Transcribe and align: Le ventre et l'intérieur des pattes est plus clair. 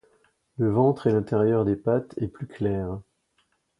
Le 0.57 0.71
ventre 0.71 1.05
et 1.05 1.11
l'intérieur 1.11 1.63
des 1.63 1.75
pattes 1.75 2.15
est 2.17 2.25
plus 2.27 2.47
clair. 2.47 2.99